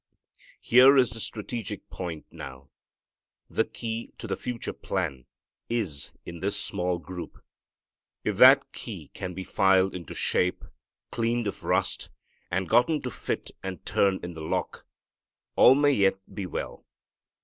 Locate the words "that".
8.37-8.73